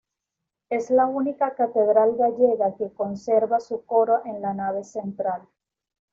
[0.71, 5.47] Es la única catedral gallega que conserva su coro en la nave central.